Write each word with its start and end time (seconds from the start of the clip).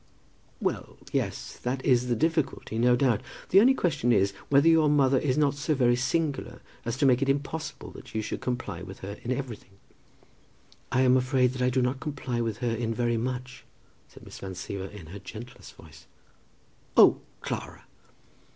"Well, 0.59 0.97
yes; 1.11 1.57
that 1.57 1.85
is 1.85 2.07
the 2.07 2.15
difficulty, 2.15 2.79
no 2.79 2.95
doubt. 2.95 3.21
The 3.49 3.61
only 3.61 3.75
question 3.75 4.11
is, 4.11 4.31
whether 4.49 4.67
your 4.67 4.89
mother 4.89 5.19
is 5.19 5.37
not 5.37 5.53
so 5.53 5.75
very 5.75 5.95
singular, 5.95 6.59
as 6.85 6.97
to 6.97 7.05
make 7.05 7.21
it 7.21 7.29
impossible 7.29 7.91
that 7.91 8.15
you 8.15 8.23
should 8.23 8.41
comply 8.41 8.81
with 8.81 9.01
her 9.01 9.17
in 9.23 9.31
everything." 9.31 9.77
"I 10.91 11.01
am 11.01 11.15
afraid 11.17 11.53
that 11.53 11.61
I 11.61 11.69
do 11.69 11.83
not 11.83 11.99
comply 11.99 12.41
with 12.41 12.57
her 12.65 12.73
in 12.75 12.95
very 12.95 13.17
much," 13.17 13.63
said 14.07 14.23
Miss 14.25 14.39
Van 14.39 14.53
Siever 14.55 14.89
in 14.89 15.05
her 15.13 15.19
gentlest 15.19 15.75
voice. 15.75 16.07
"Oh, 16.97 17.21
Clara!" 17.41 17.83